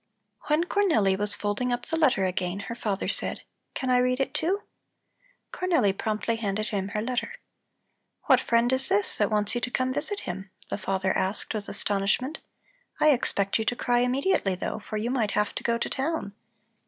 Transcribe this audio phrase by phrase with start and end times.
[0.47, 3.41] When Cornelli was folding up the letter again, her father said:
[3.75, 4.63] "Can I read it, too?"
[5.53, 7.35] Cornelli promptly handed him her letter.
[8.23, 11.53] "What friend is this that wants you to come to visit him?" the father asked
[11.53, 12.39] with astonishment.
[12.99, 16.33] "I expect you to cry immediately, though, for you might have to go to town."